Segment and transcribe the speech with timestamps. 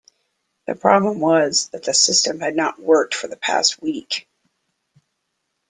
[0.65, 4.27] The problem was that the system had not worked for the past week